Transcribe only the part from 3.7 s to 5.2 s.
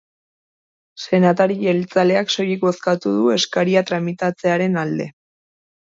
tramitatzearen alde.